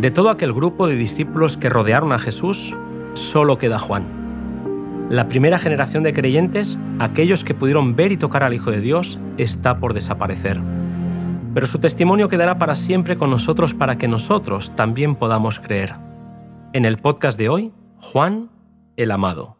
De 0.00 0.10
todo 0.10 0.30
aquel 0.30 0.52
grupo 0.52 0.88
de 0.88 0.96
discípulos 0.96 1.56
que 1.56 1.70
rodearon 1.70 2.12
a 2.12 2.18
Jesús, 2.18 2.74
solo 3.14 3.58
queda 3.58 3.78
Juan. 3.78 5.06
La 5.08 5.28
primera 5.28 5.60
generación 5.60 6.02
de 6.02 6.12
creyentes, 6.12 6.78
aquellos 6.98 7.44
que 7.44 7.54
pudieron 7.54 7.94
ver 7.94 8.10
y 8.10 8.16
tocar 8.16 8.42
al 8.42 8.54
Hijo 8.54 8.72
de 8.72 8.80
Dios, 8.80 9.20
está 9.38 9.78
por 9.78 9.94
desaparecer. 9.94 10.60
Pero 11.54 11.68
su 11.68 11.78
testimonio 11.78 12.28
quedará 12.28 12.58
para 12.58 12.74
siempre 12.74 13.16
con 13.16 13.30
nosotros 13.30 13.72
para 13.72 13.96
que 13.98 14.08
nosotros 14.08 14.74
también 14.74 15.14
podamos 15.14 15.60
creer. 15.60 15.94
En 16.72 16.86
el 16.86 16.98
podcast 16.98 17.38
de 17.38 17.48
hoy, 17.48 17.72
Juan 18.00 18.50
el 18.96 19.12
Amado. 19.12 19.55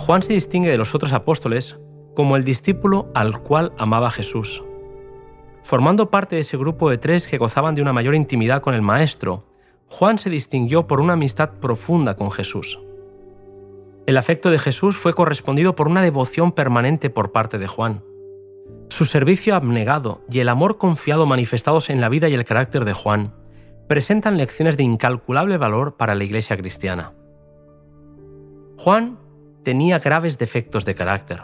Juan 0.00 0.22
se 0.22 0.32
distingue 0.32 0.70
de 0.70 0.78
los 0.78 0.94
otros 0.94 1.12
apóstoles 1.12 1.78
como 2.16 2.36
el 2.36 2.42
discípulo 2.42 3.10
al 3.14 3.42
cual 3.42 3.74
amaba 3.76 4.10
Jesús. 4.10 4.64
Formando 5.62 6.10
parte 6.10 6.36
de 6.36 6.40
ese 6.40 6.56
grupo 6.56 6.88
de 6.88 6.96
tres 6.96 7.26
que 7.26 7.36
gozaban 7.36 7.74
de 7.74 7.82
una 7.82 7.92
mayor 7.92 8.14
intimidad 8.14 8.62
con 8.62 8.72
el 8.72 8.80
Maestro, 8.80 9.44
Juan 9.88 10.18
se 10.18 10.30
distinguió 10.30 10.86
por 10.86 11.02
una 11.02 11.12
amistad 11.12 11.50
profunda 11.60 12.16
con 12.16 12.30
Jesús. 12.30 12.80
El 14.06 14.16
afecto 14.16 14.50
de 14.50 14.58
Jesús 14.58 14.96
fue 14.96 15.12
correspondido 15.12 15.76
por 15.76 15.86
una 15.86 16.00
devoción 16.00 16.52
permanente 16.52 17.10
por 17.10 17.30
parte 17.30 17.58
de 17.58 17.66
Juan. 17.66 18.02
Su 18.88 19.04
servicio 19.04 19.54
abnegado 19.54 20.22
y 20.30 20.40
el 20.40 20.48
amor 20.48 20.78
confiado 20.78 21.26
manifestados 21.26 21.90
en 21.90 22.00
la 22.00 22.08
vida 22.08 22.26
y 22.30 22.34
el 22.34 22.46
carácter 22.46 22.86
de 22.86 22.94
Juan 22.94 23.34
presentan 23.86 24.38
lecciones 24.38 24.78
de 24.78 24.82
incalculable 24.82 25.58
valor 25.58 25.98
para 25.98 26.14
la 26.14 26.24
Iglesia 26.24 26.56
cristiana. 26.56 27.12
Juan 28.78 29.18
tenía 29.62 29.98
graves 29.98 30.38
defectos 30.38 30.84
de 30.84 30.94
carácter. 30.94 31.42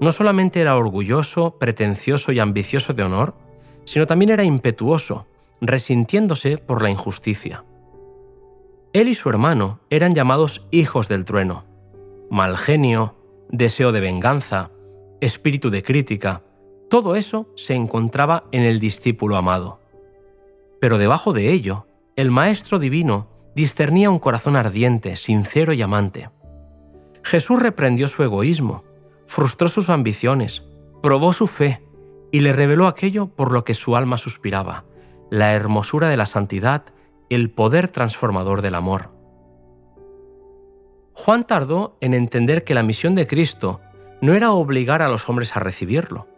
No 0.00 0.12
solamente 0.12 0.60
era 0.60 0.76
orgulloso, 0.76 1.58
pretencioso 1.58 2.32
y 2.32 2.38
ambicioso 2.38 2.92
de 2.92 3.02
honor, 3.02 3.34
sino 3.84 4.06
también 4.06 4.30
era 4.30 4.44
impetuoso, 4.44 5.26
resintiéndose 5.60 6.58
por 6.58 6.82
la 6.82 6.90
injusticia. 6.90 7.64
Él 8.92 9.08
y 9.08 9.14
su 9.14 9.28
hermano 9.28 9.80
eran 9.90 10.14
llamados 10.14 10.66
hijos 10.70 11.08
del 11.08 11.24
trueno. 11.24 11.64
Mal 12.30 12.56
genio, 12.56 13.14
deseo 13.48 13.92
de 13.92 14.00
venganza, 14.00 14.70
espíritu 15.20 15.70
de 15.70 15.82
crítica, 15.82 16.42
todo 16.88 17.16
eso 17.16 17.48
se 17.56 17.74
encontraba 17.74 18.44
en 18.52 18.62
el 18.62 18.78
discípulo 18.78 19.36
amado. 19.36 19.80
Pero 20.80 20.98
debajo 20.98 21.32
de 21.32 21.52
ello, 21.52 21.86
el 22.16 22.30
Maestro 22.30 22.78
Divino 22.78 23.28
discernía 23.54 24.10
un 24.10 24.18
corazón 24.18 24.54
ardiente, 24.56 25.16
sincero 25.16 25.72
y 25.72 25.82
amante. 25.82 26.30
Jesús 27.26 27.60
reprendió 27.60 28.06
su 28.06 28.22
egoísmo, 28.22 28.84
frustró 29.26 29.66
sus 29.66 29.90
ambiciones, 29.90 30.62
probó 31.02 31.32
su 31.32 31.48
fe 31.48 31.82
y 32.30 32.38
le 32.38 32.52
reveló 32.52 32.86
aquello 32.86 33.26
por 33.26 33.52
lo 33.52 33.64
que 33.64 33.74
su 33.74 33.96
alma 33.96 34.16
suspiraba, 34.16 34.84
la 35.28 35.52
hermosura 35.54 36.06
de 36.06 36.16
la 36.16 36.26
santidad, 36.26 36.84
el 37.28 37.50
poder 37.50 37.88
transformador 37.88 38.62
del 38.62 38.76
amor. 38.76 39.10
Juan 41.14 41.44
tardó 41.44 41.98
en 42.00 42.14
entender 42.14 42.62
que 42.62 42.74
la 42.74 42.84
misión 42.84 43.16
de 43.16 43.26
Cristo 43.26 43.80
no 44.20 44.34
era 44.34 44.52
obligar 44.52 45.02
a 45.02 45.08
los 45.08 45.28
hombres 45.28 45.56
a 45.56 45.60
recibirlo. 45.60 46.28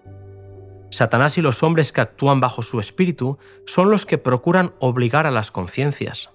Satanás 0.90 1.36
y 1.36 1.42
los 1.42 1.62
hombres 1.62 1.92
que 1.92 2.00
actúan 2.00 2.40
bajo 2.40 2.62
su 2.62 2.80
espíritu 2.80 3.36
son 3.66 3.90
los 3.90 4.06
que 4.06 4.16
procuran 4.16 4.72
obligar 4.78 5.26
a 5.26 5.30
las 5.30 5.50
conciencias 5.50 6.30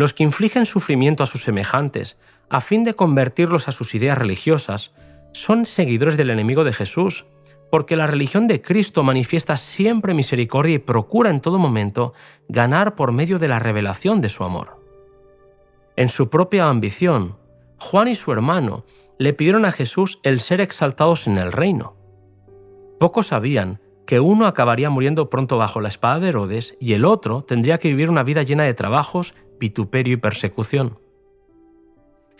los 0.00 0.14
que 0.14 0.22
infligen 0.22 0.64
sufrimiento 0.64 1.22
a 1.22 1.26
sus 1.26 1.42
semejantes, 1.42 2.18
a 2.50 2.60
fin 2.60 2.84
de 2.84 2.94
convertirlos 2.94 3.68
a 3.68 3.72
sus 3.72 3.94
ideas 3.94 4.18
religiosas, 4.18 4.92
son 5.32 5.64
seguidores 5.64 6.16
del 6.16 6.30
enemigo 6.30 6.64
de 6.64 6.72
Jesús, 6.72 7.26
porque 7.70 7.94
la 7.94 8.08
religión 8.08 8.48
de 8.48 8.60
Cristo 8.60 9.04
manifiesta 9.04 9.56
siempre 9.56 10.12
misericordia 10.12 10.74
y 10.74 10.78
procura 10.80 11.30
en 11.30 11.40
todo 11.40 11.58
momento 11.58 12.12
ganar 12.48 12.96
por 12.96 13.12
medio 13.12 13.38
de 13.38 13.46
la 13.46 13.60
revelación 13.60 14.20
de 14.20 14.28
su 14.28 14.42
amor. 14.42 14.84
En 15.96 16.08
su 16.08 16.28
propia 16.28 16.66
ambición, 16.66 17.36
Juan 17.78 18.08
y 18.08 18.16
su 18.16 18.32
hermano 18.32 18.84
le 19.18 19.32
pidieron 19.32 19.64
a 19.64 19.72
Jesús 19.72 20.18
el 20.24 20.40
ser 20.40 20.60
exaltados 20.60 21.28
en 21.28 21.38
el 21.38 21.52
reino. 21.52 21.94
Pocos 22.98 23.28
sabían 23.28 23.80
que 24.06 24.18
uno 24.18 24.46
acabaría 24.46 24.90
muriendo 24.90 25.30
pronto 25.30 25.56
bajo 25.56 25.80
la 25.80 25.88
espada 25.88 26.18
de 26.18 26.30
Herodes 26.30 26.76
y 26.80 26.94
el 26.94 27.04
otro 27.04 27.42
tendría 27.42 27.78
que 27.78 27.88
vivir 27.88 28.10
una 28.10 28.24
vida 28.24 28.42
llena 28.42 28.64
de 28.64 28.74
trabajos 28.74 29.34
vituperio 29.60 30.14
y 30.14 30.16
persecución. 30.16 30.98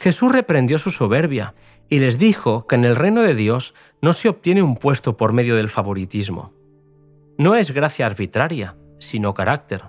Jesús 0.00 0.32
reprendió 0.32 0.78
su 0.78 0.90
soberbia 0.90 1.54
y 1.90 1.98
les 1.98 2.18
dijo 2.18 2.66
que 2.66 2.74
en 2.74 2.86
el 2.86 2.96
reino 2.96 3.20
de 3.20 3.34
Dios 3.34 3.74
no 4.00 4.14
se 4.14 4.30
obtiene 4.30 4.62
un 4.62 4.76
puesto 4.76 5.18
por 5.18 5.34
medio 5.34 5.56
del 5.56 5.68
favoritismo. 5.68 6.54
No 7.36 7.54
es 7.54 7.72
gracia 7.72 8.06
arbitraria, 8.06 8.78
sino 8.98 9.34
carácter. 9.34 9.82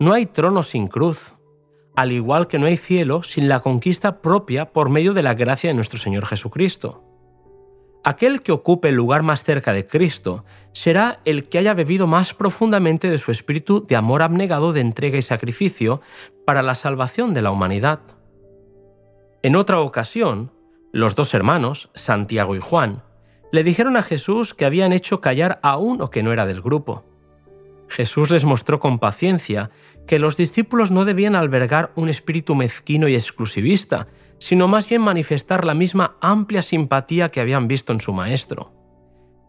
No 0.00 0.12
hay 0.12 0.26
trono 0.26 0.64
sin 0.64 0.88
cruz, 0.88 1.36
al 1.94 2.10
igual 2.10 2.48
que 2.48 2.58
no 2.58 2.66
hay 2.66 2.76
cielo 2.76 3.22
sin 3.22 3.48
la 3.48 3.60
conquista 3.60 4.20
propia 4.22 4.72
por 4.72 4.90
medio 4.90 5.14
de 5.14 5.22
la 5.22 5.34
gracia 5.34 5.70
de 5.70 5.74
nuestro 5.74 6.00
Señor 6.00 6.26
Jesucristo. 6.26 7.04
Aquel 8.02 8.42
que 8.42 8.50
ocupe 8.50 8.88
el 8.88 8.96
lugar 8.96 9.22
más 9.22 9.44
cerca 9.44 9.72
de 9.72 9.86
Cristo 9.86 10.44
será 10.72 11.20
el 11.24 11.48
que 11.48 11.58
haya 11.58 11.74
bebido 11.74 12.08
más 12.08 12.34
profundamente 12.34 13.08
de 13.08 13.18
su 13.18 13.30
espíritu 13.30 13.86
de 13.86 13.94
amor 13.94 14.22
abnegado 14.22 14.72
de 14.72 14.80
entrega 14.80 15.16
y 15.16 15.22
sacrificio 15.22 16.00
para 16.44 16.62
la 16.62 16.74
salvación 16.74 17.34
de 17.34 17.42
la 17.42 17.52
humanidad. 17.52 18.00
En 19.42 19.54
otra 19.54 19.80
ocasión, 19.80 20.50
los 20.92 21.14
dos 21.14 21.32
hermanos, 21.32 21.90
Santiago 21.94 22.56
y 22.56 22.60
Juan, 22.60 23.04
le 23.52 23.62
dijeron 23.62 23.96
a 23.96 24.02
Jesús 24.02 24.52
que 24.52 24.64
habían 24.64 24.92
hecho 24.92 25.20
callar 25.20 25.60
a 25.62 25.76
uno 25.76 26.10
que 26.10 26.24
no 26.24 26.32
era 26.32 26.44
del 26.44 26.60
grupo. 26.60 27.04
Jesús 27.88 28.30
les 28.30 28.44
mostró 28.44 28.80
con 28.80 28.98
paciencia 28.98 29.70
que 30.06 30.18
los 30.18 30.36
discípulos 30.36 30.90
no 30.90 31.04
debían 31.04 31.36
albergar 31.36 31.92
un 31.94 32.08
espíritu 32.08 32.56
mezquino 32.56 33.06
y 33.06 33.14
exclusivista, 33.14 34.08
sino 34.38 34.66
más 34.66 34.88
bien 34.88 35.02
manifestar 35.02 35.64
la 35.64 35.74
misma 35.74 36.16
amplia 36.20 36.62
simpatía 36.62 37.30
que 37.30 37.40
habían 37.40 37.68
visto 37.68 37.92
en 37.92 38.00
su 38.00 38.12
maestro. 38.12 38.72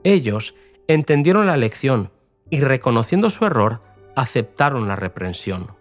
Ellos 0.04 0.56
entendieron 0.88 1.48
la 1.48 1.58
lección 1.58 2.12
y 2.50 2.62
reconociendo 2.62 3.30
su 3.30 3.46
error, 3.46 3.82
aceptaron 4.16 4.88
la 4.88 4.96
reprensión. 4.96 5.72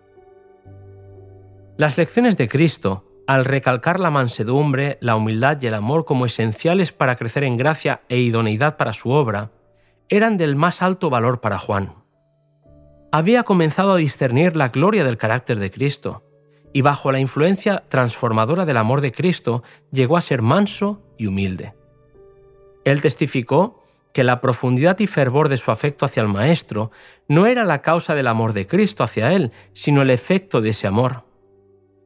Las 1.76 1.96
lecciones 1.96 2.36
de 2.36 2.48
Cristo, 2.48 3.07
al 3.28 3.44
recalcar 3.44 4.00
la 4.00 4.10
mansedumbre, 4.10 4.96
la 5.02 5.14
humildad 5.14 5.58
y 5.60 5.66
el 5.66 5.74
amor 5.74 6.06
como 6.06 6.24
esenciales 6.24 6.92
para 6.92 7.16
crecer 7.16 7.44
en 7.44 7.58
gracia 7.58 8.00
e 8.08 8.16
idoneidad 8.16 8.78
para 8.78 8.94
su 8.94 9.10
obra, 9.10 9.50
eran 10.08 10.38
del 10.38 10.56
más 10.56 10.80
alto 10.80 11.10
valor 11.10 11.42
para 11.42 11.58
Juan. 11.58 11.92
Había 13.12 13.42
comenzado 13.42 13.92
a 13.92 13.96
discernir 13.98 14.56
la 14.56 14.70
gloria 14.70 15.04
del 15.04 15.18
carácter 15.18 15.58
de 15.58 15.70
Cristo, 15.70 16.24
y 16.72 16.80
bajo 16.80 17.12
la 17.12 17.20
influencia 17.20 17.84
transformadora 17.90 18.64
del 18.64 18.78
amor 18.78 19.02
de 19.02 19.12
Cristo 19.12 19.62
llegó 19.92 20.16
a 20.16 20.22
ser 20.22 20.40
manso 20.40 21.02
y 21.18 21.26
humilde. 21.26 21.74
Él 22.86 23.02
testificó 23.02 23.84
que 24.14 24.24
la 24.24 24.40
profundidad 24.40 24.98
y 25.00 25.06
fervor 25.06 25.50
de 25.50 25.58
su 25.58 25.70
afecto 25.70 26.06
hacia 26.06 26.22
el 26.22 26.28
Maestro 26.28 26.92
no 27.28 27.44
era 27.44 27.64
la 27.64 27.82
causa 27.82 28.14
del 28.14 28.26
amor 28.26 28.54
de 28.54 28.66
Cristo 28.66 29.04
hacia 29.04 29.34
él, 29.34 29.52
sino 29.74 30.00
el 30.00 30.08
efecto 30.08 30.62
de 30.62 30.70
ese 30.70 30.86
amor. 30.86 31.24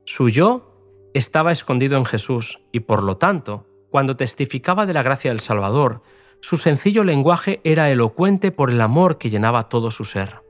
Su 0.04 0.28
yo 0.28 0.72
estaba 1.15 1.53
escondido 1.53 1.99
en 1.99 2.05
Jesús 2.05 2.61
y 2.73 2.81
por 2.81 3.03
lo 3.03 3.17
tanto, 3.17 3.67
cuando 3.91 4.17
testificaba 4.17 4.87
de 4.87 4.95
la 4.95 5.03
gracia 5.03 5.31
del 5.31 5.41
Salvador, 5.41 6.03
su 6.41 6.56
sencillo 6.56 7.05
lenguaje 7.05 7.61
era 7.65 7.91
elocuente 7.91 8.50
por 8.50 8.71
el 8.71 8.81
amor 8.81 9.19
que 9.19 9.31
llenaba 9.31 9.69
todo 9.69 9.91
su 9.91 10.05
ser. 10.05 10.43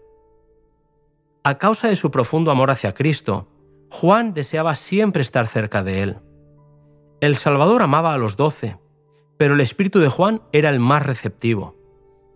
A 1.44 1.58
causa 1.58 1.88
de 1.88 1.96
su 1.96 2.10
profundo 2.10 2.50
amor 2.50 2.70
hacia 2.70 2.94
Cristo, 2.94 3.48
Juan 3.90 4.32
deseaba 4.32 4.74
siempre 4.74 5.22
estar 5.22 5.46
cerca 5.46 5.82
de 5.82 6.02
él. 6.02 6.18
El 7.20 7.36
Salvador 7.36 7.82
amaba 7.82 8.14
a 8.14 8.18
los 8.18 8.36
doce, 8.36 8.78
pero 9.36 9.54
el 9.54 9.60
espíritu 9.60 9.98
de 9.98 10.08
Juan 10.08 10.42
era 10.52 10.70
el 10.70 10.80
más 10.80 11.04
receptivo. 11.04 11.76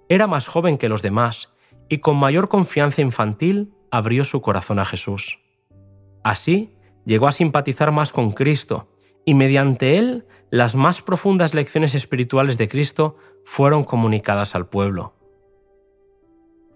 Era 0.09 0.27
más 0.27 0.49
joven 0.49 0.77
que 0.77 0.89
los 0.89 1.03
demás 1.03 1.53
y 1.89 1.99
con 1.99 2.17
mayor 2.17 2.49
confianza 2.49 3.01
infantil 3.01 3.73
abrió 3.91 4.25
su 4.25 4.43
corazón 4.43 4.79
a 4.79 4.85
Jesús. 4.85 5.41
Así 6.23 6.76
llegó 7.07 7.29
a 7.29 7.33
simpatizar 7.33 7.93
más 7.93 8.13
con 8.13 8.33
Cristo 8.33 8.89
y 9.25 9.33
mediante 9.33 9.97
él 9.97 10.27
las 10.51 10.75
más 10.75 11.01
profundas 11.01 11.55
lecciones 11.55 11.95
espirituales 11.95 12.59
de 12.59 12.69
Cristo 12.69 13.17
fueron 13.45 13.85
comunicadas 13.85 14.55
al 14.55 14.69
pueblo. 14.69 15.15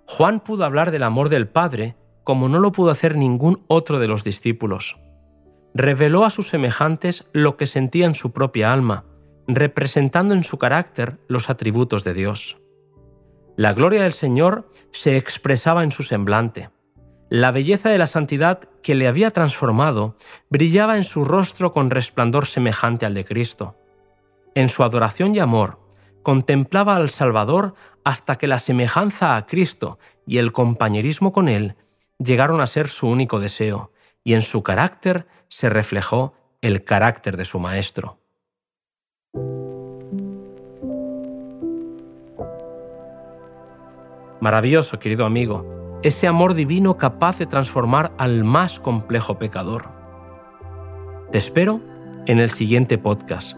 Juan 0.07 0.41
pudo 0.41 0.65
hablar 0.65 0.91
del 0.91 1.03
amor 1.03 1.29
del 1.29 1.49
Padre 1.49 1.97
como 2.25 2.49
no 2.49 2.59
lo 2.59 2.73
pudo 2.73 2.91
hacer 2.91 3.17
ningún 3.17 3.65
otro 3.67 3.99
de 3.99 4.09
los 4.09 4.25
discípulos. 4.25 4.99
Reveló 5.75 6.25
a 6.25 6.31
sus 6.31 6.49
semejantes 6.49 7.29
lo 7.33 7.57
que 7.57 7.67
sentía 7.67 8.07
en 8.07 8.15
su 8.15 8.33
propia 8.33 8.73
alma, 8.73 9.05
representando 9.47 10.35
en 10.35 10.45
su 10.45 10.59
carácter 10.59 11.19
los 11.29 11.51
atributos 11.51 12.05
de 12.05 12.15
Dios. 12.15 12.59
La 13.57 13.73
gloria 13.73 14.03
del 14.03 14.13
Señor 14.13 14.71
se 14.93 15.17
expresaba 15.17 15.85
en 15.85 15.93
su 15.93 16.03
semblante. 16.03 16.71
La 17.31 17.53
belleza 17.53 17.91
de 17.91 17.99
la 17.99 18.09
santidad 18.09 18.59
que 18.83 18.97
le 18.97 19.07
había 19.07 19.31
transformado 19.31 20.17
brillaba 20.49 20.97
en 20.97 21.05
su 21.05 21.25
rostro 21.25 21.71
con 21.71 21.89
resplandor 21.89 22.45
semejante 22.45 23.07
al 23.07 23.15
de 23.15 23.25
Cristo. 23.25 23.77
En 24.57 24.69
su 24.69 24.83
adoración 24.83 25.33
y 25.37 25.39
amor, 25.39 25.79
contemplaba 26.25 26.97
al 26.97 27.09
Salvador 27.09 27.75
hasta 28.03 28.37
que 28.37 28.49
la 28.49 28.59
semejanza 28.59 29.37
a 29.37 29.47
Cristo 29.47 30.01
y 30.27 30.39
el 30.39 30.51
compañerismo 30.51 31.33
con 31.33 31.49
Él 31.49 31.77
llegaron 32.19 32.61
a 32.61 32.67
ser 32.67 32.89
su 32.89 33.07
único 33.07 33.39
deseo, 33.39 33.93
y 34.25 34.35
en 34.35 34.43
su 34.43 34.65
carácter 34.65 35.29
se 35.47 35.69
reflejó 35.69 36.35
el 36.63 36.83
carácter 36.83 37.37
de 37.37 37.45
su 37.45 37.61
Maestro. 37.61 38.19
Maravilloso, 44.41 44.99
querido 44.99 45.25
amigo 45.25 45.80
ese 46.03 46.27
amor 46.27 46.55
divino 46.55 46.97
capaz 46.97 47.39
de 47.39 47.47
transformar 47.47 48.13
al 48.19 48.45
más 48.45 48.81
complejo 48.81 49.39
pecador. 49.39 49.91
Te 51.31 51.39
espero 51.39 51.81
en 52.27 52.39
el 52.39 52.51
siguiente 52.51 52.99
podcast, 52.99 53.57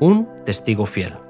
Un 0.00 0.28
testigo 0.44 0.86
fiel. 0.86 1.23